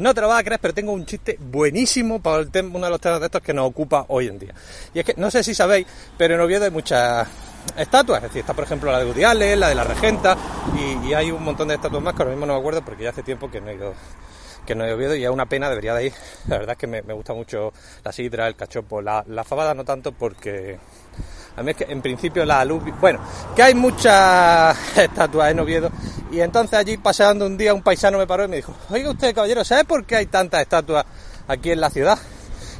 [0.00, 2.86] No te lo vas a creer, pero tengo un chiste buenísimo para el tema, uno
[2.86, 4.54] de los temas de estos que nos ocupa hoy en día.
[4.94, 7.28] Y es que, no sé si sabéis, pero en Oviedo hay muchas
[7.76, 8.22] estatuas.
[8.22, 10.38] Es decir, está por ejemplo la de Woody Allen, la de la Regenta,
[10.74, 13.10] y, hay un montón de estatuas más que ahora mismo no me acuerdo porque ya
[13.10, 13.92] hace tiempo que no he ido
[14.64, 16.12] que no he Oviedo y es una pena, debería de ir.
[16.48, 17.70] La verdad es que me, me gusta mucho
[18.02, 20.78] la sidra, el cachopo, la, la fabada no tanto porque
[21.56, 22.82] a mí es que en principio la luz...
[23.00, 23.20] Bueno,
[23.54, 25.90] que hay muchas estatuas en Oviedo
[26.30, 29.34] y entonces allí paseando un día un paisano me paró y me dijo, oiga usted
[29.34, 31.04] caballero, ¿sabe por qué hay tantas estatuas
[31.48, 32.18] aquí en la ciudad?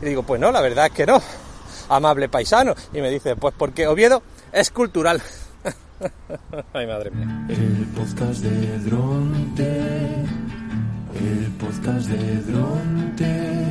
[0.00, 1.20] Y digo, pues no, la verdad es que no,
[1.88, 2.74] amable paisano.
[2.92, 5.20] Y me dice, pues porque Oviedo es cultural.
[6.72, 7.46] Ay, madre mía.
[7.48, 10.24] El podcast de Dronte,
[11.14, 13.64] el podcast de Dronte,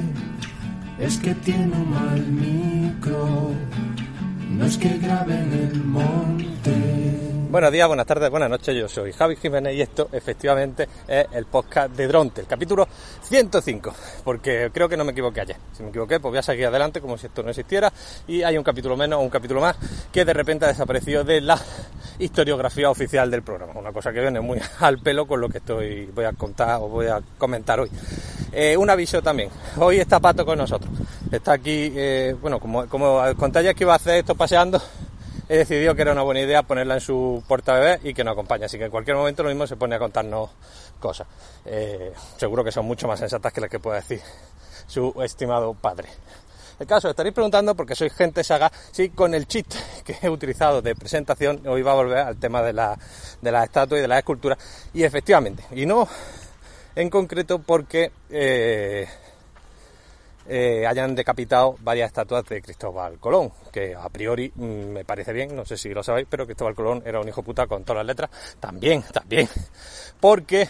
[0.99, 3.51] es que tiene un mal micro,
[4.49, 7.08] no es que grabe en el monte.
[7.49, 8.75] Buenos días, buenas tardes, buenas noches.
[8.75, 12.87] Yo soy Javi Jiménez y esto efectivamente es el podcast de Dronte, el capítulo
[13.23, 13.91] 105,
[14.23, 15.55] porque creo que no me equivoqué ayer.
[15.73, 17.91] Si me equivoqué, pues voy a seguir adelante como si esto no existiera
[18.27, 19.75] y hay un capítulo menos o un capítulo más
[20.11, 21.59] que de repente ha desaparecido de la
[22.19, 23.73] historiografía oficial del programa.
[23.79, 26.87] Una cosa que viene muy al pelo con lo que estoy voy a contar o
[26.87, 27.89] voy a comentar hoy.
[28.51, 29.49] Eh, un aviso también.
[29.77, 30.91] Hoy está Pato con nosotros.
[31.31, 34.79] Está aquí, eh, bueno, como, como conté ayer que iba a hacer esto paseando,
[35.49, 38.33] he decidido que era una buena idea ponerla en su porta bebé y que nos
[38.33, 38.65] acompañe.
[38.65, 40.51] Así que en cualquier momento lo mismo se pone a contarnos
[40.99, 41.27] cosas.
[41.65, 44.21] Eh, seguro que son mucho más sensatas que las que pueda decir
[44.87, 46.09] su estimado padre.
[46.79, 50.81] El caso, estaréis preguntando porque soy gente saga, sí, con el chiste que he utilizado
[50.81, 52.97] de presentación, hoy va a volver al tema de la,
[53.41, 54.57] de y de la escultura.
[54.93, 56.07] Y efectivamente, y no
[56.95, 59.07] en concreto porque eh,
[60.51, 65.55] eh, hayan decapitado varias estatuas de Cristóbal Colón, que a priori mm, me parece bien,
[65.55, 68.07] no sé si lo sabéis, pero Cristóbal Colón era un hijo puta con todas las
[68.07, 69.47] letras, también, también,
[70.19, 70.67] porque,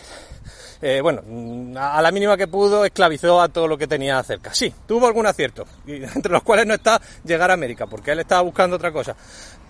[0.82, 4.54] eh, bueno, mm, a la mínima que pudo esclavizó a todo lo que tenía cerca.
[4.54, 8.42] Sí, tuvo algún acierto, entre los cuales no está llegar a América, porque él estaba
[8.42, 9.16] buscando otra cosa,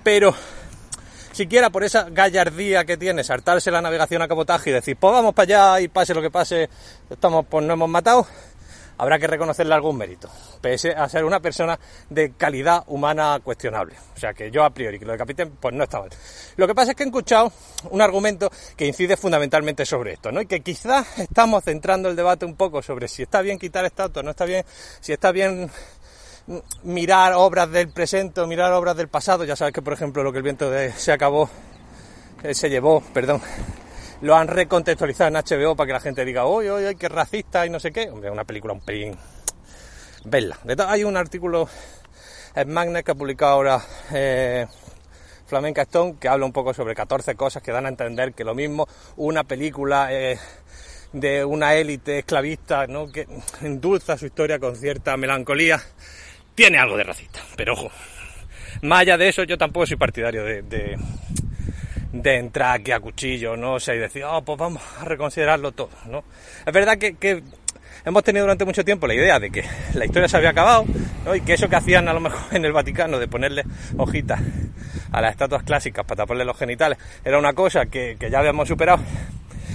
[0.03, 0.33] pero
[1.31, 5.33] siquiera por esa gallardía que tiene, saltarse la navegación a cabotaje y decir, pues vamos
[5.33, 6.67] para allá y pase lo que pase,
[7.09, 8.27] estamos, pues no hemos matado,
[8.99, 10.30] habrá que reconocerle algún mérito,
[10.61, 11.80] pese a ser una persona
[12.10, 13.95] de calidad humana cuestionable.
[14.15, 16.10] O sea que yo a priori que lo decapiten, pues no está mal.
[16.58, 17.52] Lo que pasa es que he escuchado
[17.92, 20.42] un argumento que incide fundamentalmente sobre esto, ¿no?
[20.42, 24.26] Y que quizás estamos centrando el debate un poco sobre si está bien quitar estatuas,
[24.26, 24.65] no está bien,
[24.99, 25.71] si está bien
[26.83, 29.45] mirar obras del presente o mirar obras del pasado.
[29.45, 31.49] Ya sabes que, por ejemplo, lo que el viento de, se acabó,
[32.43, 33.42] eh, se llevó, perdón,
[34.21, 37.69] lo han recontextualizado en HBO para que la gente diga, oye, oye, qué racista y
[37.69, 38.09] no sé qué.
[38.09, 39.17] Hombre, una película un pelín.
[40.25, 40.57] Verla.
[40.87, 41.69] Hay un artículo
[42.55, 43.81] en Magnet que ha publicado ahora
[44.11, 44.67] eh,
[45.47, 48.53] Flamenca Stone que habla un poco sobre 14 cosas que dan a entender que lo
[48.53, 48.87] mismo
[49.17, 50.37] una película eh,
[51.13, 53.11] de una élite esclavista ¿no?
[53.11, 53.27] que
[53.61, 55.81] endulza su historia con cierta melancolía
[56.53, 57.39] tiene algo de racista.
[57.55, 57.89] Pero ojo,
[58.81, 60.97] más allá de eso yo tampoco soy partidario de, de
[62.11, 63.75] de entrar aquí a cuchillo, ¿no?
[63.75, 66.23] O sea, y decir, oh, pues vamos a reconsiderarlo todo, ¿no?
[66.65, 67.43] Es verdad que, que
[68.05, 70.86] hemos tenido durante mucho tiempo la idea de que la historia se había acabado,
[71.25, 71.36] ¿no?
[71.36, 73.64] Y que eso que hacían a lo mejor en el Vaticano de ponerle
[73.97, 74.42] hojitas
[75.11, 78.67] a las estatuas clásicas para taparle los genitales era una cosa que, que ya habíamos
[78.67, 78.99] superado.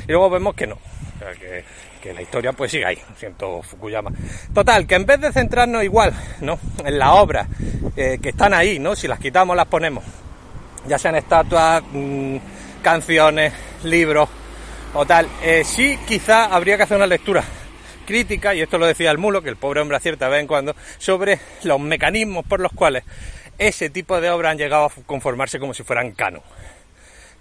[0.06, 0.75] Y luego vemos que no.
[0.75, 1.65] O sea, que,
[2.03, 4.11] que la historia pues sigue ahí, siento Fukuyama.
[4.53, 6.59] Total, que en vez de centrarnos igual, ¿no?
[6.84, 7.49] En las obras
[7.97, 8.97] eh, que están ahí, ¿no?
[8.97, 10.05] Si las quitamos, las ponemos
[10.87, 12.37] ya sean estatuas, mmm,
[12.83, 13.53] canciones,
[13.84, 14.28] libros
[14.95, 17.43] o tal, eh, sí quizá habría que hacer una lectura
[18.06, 20.47] crítica, y esto lo decía el mulo, que el pobre hombre acierta de vez en
[20.47, 23.03] cuando, sobre los mecanismos por los cuales
[23.59, 26.43] ese tipo de obras han llegado a conformarse como si fueran canon.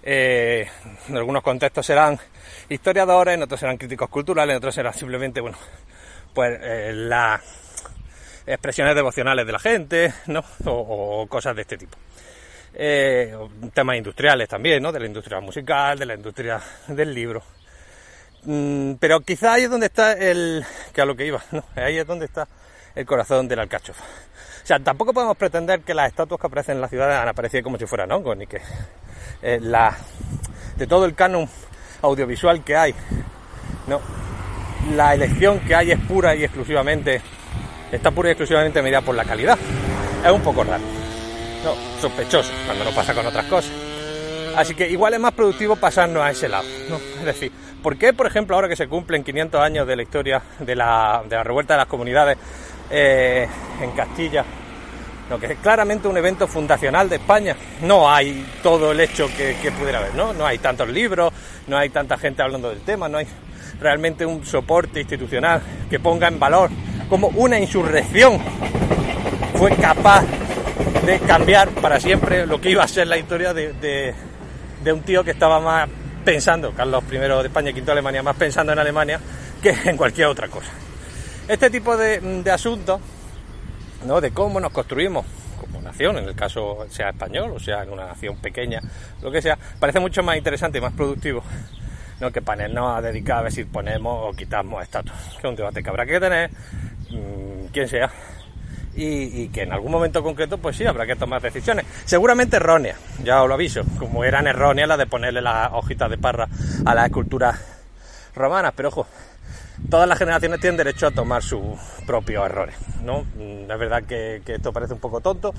[0.02, 0.68] Eh,
[1.10, 2.20] en algunos contextos serán
[2.70, 5.58] historiadores, en otros serán críticos culturales, en otros serán simplemente, bueno,
[6.34, 7.42] pues eh, las
[8.46, 10.44] expresiones devocionales de la gente, ¿no?
[10.66, 11.98] O cosas de este tipo
[12.74, 13.36] eh,
[13.74, 14.92] temas industriales también, ¿no?
[14.92, 17.44] De la industria musical, de la industria del libro.
[18.44, 20.66] Mm, pero quizá ahí es donde está el...
[20.94, 21.64] que a lo que iba, ¿no?
[21.76, 22.48] Ahí es donde está
[22.96, 24.04] el corazón del alcachofa.
[24.04, 27.64] O sea, tampoco podemos pretender que las estatuas que aparecen en la ciudad han aparecido
[27.64, 28.62] como si fueran hongos, ni que
[29.42, 29.96] eh, la,
[30.78, 31.50] de todo el canon
[32.02, 32.96] audiovisual que hay,
[33.88, 34.00] no,
[34.96, 37.22] la elección que hay es pura y exclusivamente,
[37.92, 39.58] está pura y exclusivamente medida por la calidad.
[40.24, 41.03] Es un poco raro
[41.64, 43.72] no, sospechoso, cuando no pasa con otras cosas.
[44.56, 46.66] Así que igual es más productivo pasarnos a ese lado.
[47.20, 47.52] Es decir,
[47.82, 51.24] ¿por qué, por ejemplo, ahora que se cumplen 500 años de la historia de la,
[51.28, 52.38] de la revuelta de las comunidades
[52.90, 53.48] eh,
[53.82, 54.46] en Castilla,
[55.30, 59.56] lo que es claramente un evento fundacional de España, no hay todo el hecho que,
[59.62, 60.34] que, pudiera haber, ¿no?
[60.34, 61.32] No hay tantos libros,
[61.68, 63.28] no hay tanta gente hablando del tema, no hay...
[63.80, 66.70] realmente un soporte institucional que ponga en valor
[67.10, 68.40] como una insurrección
[69.56, 70.26] fue capaz
[71.06, 75.24] de cambiar para siempre lo que iba a ser la historia de, de, un tío
[75.24, 75.90] que estaba más
[76.24, 79.20] pensando, Carlos I de España y V de Alemania, más pensando en Alemania
[79.62, 80.72] que en cualquier otra cosa.
[81.48, 83.02] Este tipo de, de asuntos,
[84.06, 84.22] ¿no?
[84.22, 85.26] de cómo nos construimos
[85.60, 88.82] como nación, en el caso sea español o sea en una nación pequeña,
[89.22, 91.44] lo que sea, parece mucho más interesante y más productivo
[92.20, 92.32] ¿no?
[92.32, 95.90] que ponernos a dedicar a ver si ponemos o quitamos estatus, es un debate que
[95.90, 96.50] habrá que tener,
[97.10, 98.12] mmm, quien sea,
[98.96, 101.86] y, y, que en algún momento concreto, pues sí, habrá que tomar decisiones.
[102.06, 106.18] Seguramente erróneas, ya os lo aviso, como eran erróneas las de ponerle las hojitas de
[106.18, 106.48] parra
[106.86, 107.60] a las esculturas
[108.36, 109.08] romanas, pero ojo,
[109.90, 113.26] todas las generaciones tienen derecho a tomar sus propios errores, ¿no?
[113.40, 115.54] Es verdad que, esto parece un poco tonto,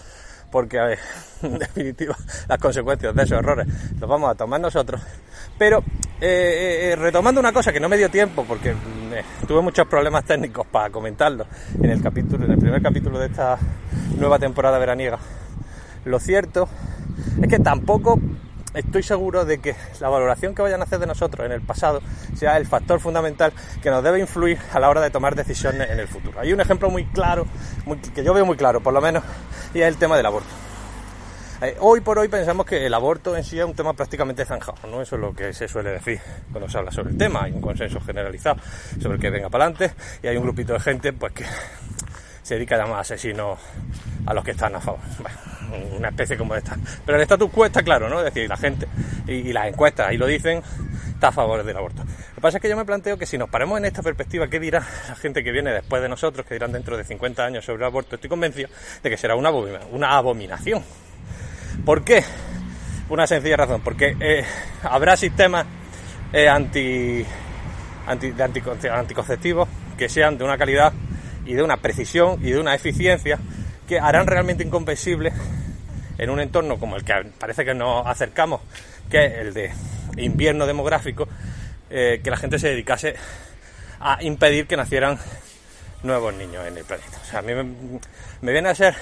[0.51, 0.99] porque a ver,
[1.43, 2.17] en definitiva
[2.49, 3.67] las consecuencias de esos errores
[3.99, 5.01] los vamos a tomar nosotros.
[5.59, 5.85] Pero
[6.21, 8.75] eh, eh, retomando una cosa que no me dio tiempo porque
[9.15, 11.47] eh, tuve muchos problemas técnicos para comentarlo
[11.81, 13.59] en el capítulo, en el primer capítulo de esta
[14.19, 15.19] nueva temporada veraniega.
[16.05, 16.69] Lo cierto
[17.41, 18.19] es que tampoco
[18.75, 22.03] estoy seguro de que la valoración que vayan a hacer de nosotros en el pasado
[22.35, 23.53] sea el factor fundamental
[23.83, 26.41] que nos debe influir a la hora de tomar decisiones en el futuro.
[26.41, 27.47] Hay un ejemplo muy claro,
[27.87, 29.23] muy, que yo veo muy claro por lo menos,
[29.73, 30.64] y es el tema del aborto.
[31.65, 34.87] Eh, hoy por hoy pensamos que el aborto en sí es un tema prácticamente zanjado,
[34.87, 35.01] ¿no?
[35.01, 36.21] Eso es lo que se suele decir
[36.53, 37.45] cuando se habla sobre el tema.
[37.45, 38.61] Hay un consenso generalizado
[39.01, 41.47] sobre que venga para adelante y hay un grupito de gente pues que
[42.43, 43.59] se dedica a llamar asesinos
[44.27, 45.01] a los que están a favor.
[45.21, 46.77] Bueno, una especie como esta.
[47.07, 48.19] Pero el status quo está claro, ¿no?
[48.19, 48.87] Es decir, la gente
[49.27, 50.63] y, y las encuestas ahí lo dicen,
[51.15, 52.03] está a favor del aborto.
[52.03, 54.49] Lo que pasa es que yo me planteo que si nos paramos en esta perspectiva,
[54.49, 57.65] ¿qué dirá la gente que viene después de nosotros, que dirán dentro de 50 años
[57.65, 58.17] sobre el aborto?
[58.17, 58.69] Estoy convencido
[59.03, 60.85] de que será una, una abominación.
[61.85, 62.25] ¿Por qué?
[63.09, 64.45] Una sencilla razón, porque eh,
[64.83, 65.67] habrá sistemas
[66.33, 67.25] eh, anti,
[68.07, 70.93] anti, de anticonceptivos que sean de una calidad
[71.47, 73.39] y de una precisión y de una eficiencia
[73.87, 75.33] que harán realmente incomprensible
[76.19, 78.61] en un entorno como el que parece que nos acercamos,
[79.11, 79.73] que es el de
[80.17, 81.29] invierno demográfico,
[81.91, 83.15] eh, que la gente se dedicase
[84.01, 85.19] a impedir que nacieran
[86.03, 87.19] nuevos niños en el planeta.
[87.23, 87.53] O sea, a mí
[88.41, 88.95] me viene a ser,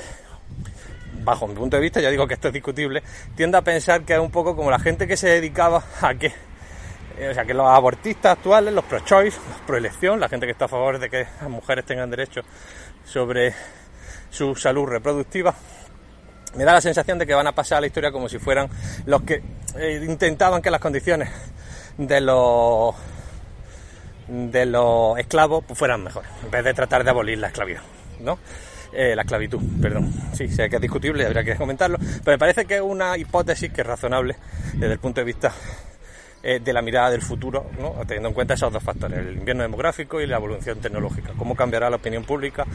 [1.25, 3.03] bajo mi punto de vista, ya digo que esto es discutible,
[3.35, 6.33] tiendo a pensar que es un poco como la gente que se dedicaba a que
[7.31, 10.69] o sea, que los abortistas actuales, los pro-choice, los pro-elección, la gente que está a
[10.69, 12.41] favor de que las mujeres tengan derecho
[13.05, 13.55] sobre
[14.31, 15.55] su salud reproductiva,
[16.55, 18.69] me da la sensación de que van a pasar a la historia como si fueran
[19.07, 19.43] los que
[19.77, 21.31] eh, intentaban que las condiciones
[21.97, 22.95] de los
[24.29, 27.83] de los esclavos fueran mejores, en vez de tratar de abolir la esclavitud,
[28.21, 28.39] ¿no?
[28.93, 30.13] Eh, la esclavitud, perdón.
[30.35, 33.73] Sí, sé que es discutible, habría que comentarlo, pero me parece que es una hipótesis
[33.73, 34.37] que es razonable
[34.75, 35.53] desde el punto de vista
[36.43, 37.95] eh, de la mirada del futuro, ¿no?
[38.07, 41.33] teniendo en cuenta esos dos factores, el invierno demográfico y la evolución tecnológica.
[41.39, 42.67] ¿Cómo cambiará la opinión pública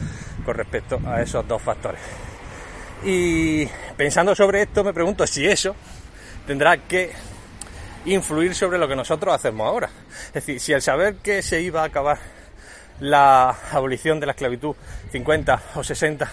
[0.44, 2.00] con respecto a esos dos factores?
[3.04, 3.66] Y
[3.96, 5.76] pensando sobre esto, me pregunto si eso
[6.46, 7.12] tendrá que
[8.06, 9.90] influir sobre lo que nosotros hacemos ahora.
[10.28, 12.18] Es decir, si el saber que se iba a acabar
[13.00, 14.74] la abolición de la esclavitud
[15.10, 16.30] 50 o 60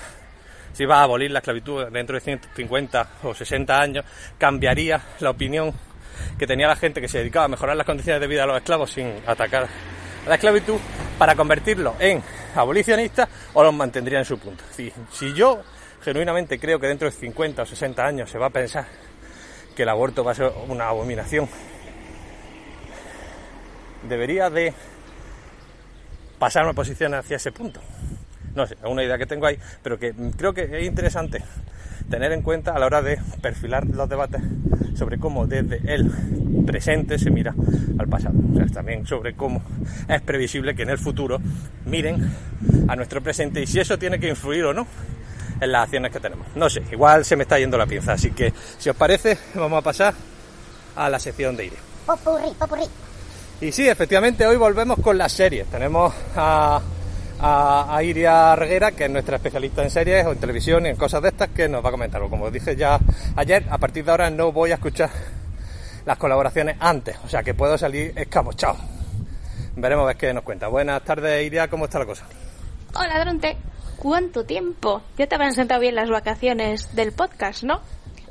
[0.75, 4.03] si iba a abolir la esclavitud dentro de 150 o 60 años,
[4.37, 5.73] cambiaría la opinión
[6.37, 8.57] que tenía la gente que se dedicaba a mejorar las condiciones de vida de los
[8.57, 10.77] esclavos sin atacar a la esclavitud
[11.17, 12.21] para convertirlo en
[12.55, 14.65] abolicionistas o los mantendría en su punto.
[14.73, 15.61] Si yo
[16.03, 18.85] genuinamente creo que dentro de 50 o 60 años se va a pensar
[19.73, 21.47] que el aborto va a ser una abominación,
[24.09, 24.73] debería de
[26.39, 27.79] pasar una posición hacia ese punto.
[28.55, 31.43] No sé, es una idea que tengo ahí, pero que creo que es interesante
[32.09, 34.41] tener en cuenta a la hora de perfilar los debates
[34.95, 36.09] sobre cómo desde el
[36.65, 37.53] presente se mira
[37.97, 38.35] al pasado.
[38.53, 39.61] O sea, también sobre cómo
[40.07, 41.39] es previsible que en el futuro
[41.85, 42.31] miren
[42.87, 44.87] a nuestro presente y si eso tiene que influir o no
[45.59, 46.47] en las acciones que tenemos.
[46.55, 49.79] No sé, igual se me está yendo la pinza, así que si os parece vamos
[49.79, 50.13] a pasar
[50.95, 51.79] a la sección de Iria.
[52.05, 52.83] Popurrí, popurrí.
[53.61, 55.67] Y sí, efectivamente hoy volvemos con las series.
[55.67, 56.81] Tenemos a
[57.39, 61.21] a, Iria Reguera, que es nuestra especialista en series o en televisión y en cosas
[61.21, 62.21] de estas, que nos va a comentar.
[62.29, 62.99] Como dije ya
[63.35, 65.09] ayer, a partir de ahora no voy a escuchar
[66.05, 68.77] las colaboraciones antes, o sea que puedo salir escamochado.
[69.75, 70.67] Veremos a ver qué nos cuenta.
[70.67, 72.25] Buenas tardes, Iria, ¿cómo está la cosa?
[72.93, 73.57] Hola, Dronte.
[73.97, 75.01] ¿Cuánto tiempo?
[75.17, 77.81] Ya te habrán sentado bien las vacaciones del podcast, ¿no?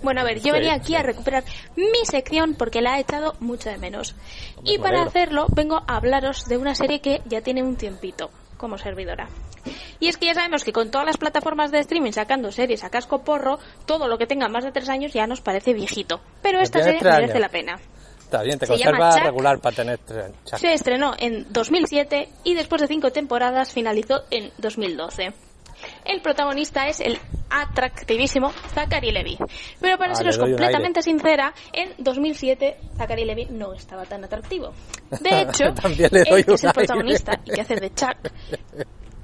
[0.05, 1.45] Bueno, a ver, yo venía aquí a recuperar
[1.77, 4.15] mi sección porque la he echado mucho de menos.
[4.63, 8.77] Y para hacerlo vengo a hablaros de una serie que ya tiene un tiempito como
[8.77, 9.29] servidora.
[10.01, 12.91] Y es que ya sabemos que con todas las plataformas de streaming sacando series a
[12.91, 16.21] casco porro, todo lo que tenga más de tres años ya nos parece viejito.
[16.43, 17.81] Pero esta serie merece la pena.
[18.19, 20.59] Está bien, te Se conserva regular para tener tres Chuck.
[20.59, 25.33] Se estrenó en 2007 y después de cinco temporadas finalizó en 2012.
[26.05, 27.19] El protagonista es el
[27.51, 29.39] atractivísimo Zachary Levi.
[29.81, 34.73] Pero para Ah, seros completamente sincera, en 2007 Zachary Levi no estaba tan atractivo.
[35.21, 36.73] De hecho, doy él, que es el aire.
[36.75, 38.17] protagonista y que hace de Chuck,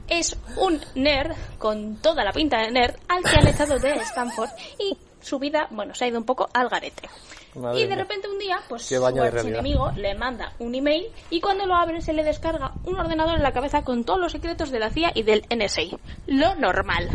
[0.09, 4.51] es un nerd con toda la pinta de nerd al que han echado de Stanford
[4.79, 7.09] y su vida, bueno, se ha ido un poco al garete.
[7.55, 11.67] Madre y de repente un día, pues su archienemigo le manda un email y cuando
[11.67, 14.79] lo abre se le descarga un ordenador en la cabeza con todos los secretos de
[14.79, 15.99] la CIA y del NSA.
[16.27, 17.09] Lo normal.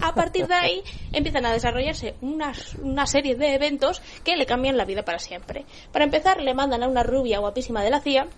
[0.00, 0.82] A partir de ahí
[1.12, 5.66] empiezan a desarrollarse unas, una serie de eventos que le cambian la vida para siempre.
[5.92, 8.28] Para empezar, le mandan a una rubia guapísima de la CIA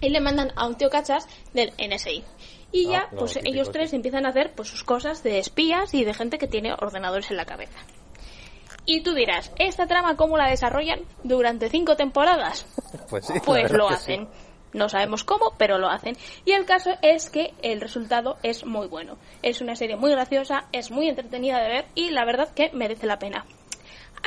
[0.00, 2.10] y le mandan a un tío cachas del NSA.
[2.70, 6.04] Y Ah, ya, pues ellos tres empiezan a hacer pues sus cosas de espías y
[6.04, 7.78] de gente que tiene ordenadores en la cabeza.
[8.90, 12.66] Y tú dirás, ¿esta trama cómo la desarrollan durante cinco temporadas?
[13.10, 13.34] Pues sí.
[13.44, 13.94] Pues lo sí.
[13.94, 14.28] hacen.
[14.72, 16.16] No sabemos cómo, pero lo hacen.
[16.44, 19.18] Y el caso es que el resultado es muy bueno.
[19.42, 23.06] Es una serie muy graciosa, es muy entretenida de ver y la verdad que merece
[23.06, 23.44] la pena.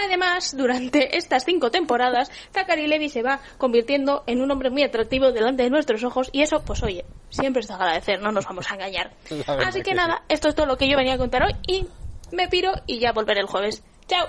[0.04, 5.32] Además, durante estas cinco temporadas, Zachary Levi se va convirtiendo en un hombre muy atractivo
[5.32, 8.70] delante de nuestros ojos y eso, pues oye, siempre es de agradecer, no nos vamos
[8.70, 9.12] a engañar.
[9.48, 11.88] Así que que nada, esto es todo lo que yo venía a contar hoy y
[12.32, 13.84] me piro y ya volveré el jueves.
[14.08, 14.28] ¡Chao!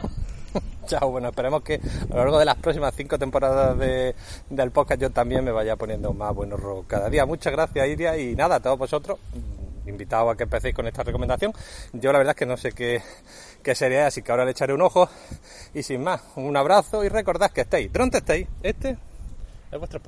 [0.87, 4.15] Chao, bueno, esperemos que a lo largo de las próximas cinco temporadas de,
[4.51, 7.27] del podcast yo también me vaya poniendo más buenos rock cada día.
[7.27, 11.03] Muchas gracias, Iria, y nada, a todos vosotros, mm, invitados a que empecéis con esta
[11.03, 11.53] recomendación.
[11.93, 13.03] Yo la verdad es que no sé qué,
[13.63, 15.09] qué sería, así que ahora le echaré un ojo.
[15.75, 18.47] Y sin más, un abrazo y recordad que estéis, ¿dónde estéis?
[18.63, 18.99] Este
[19.71, 20.03] es vuestro.